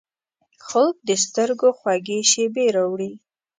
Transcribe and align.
خوب 0.65 0.95
د 1.07 1.09
سترګو 1.25 1.69
خوږې 1.77 2.19
شیبې 2.31 2.65
راوړي 2.75 3.11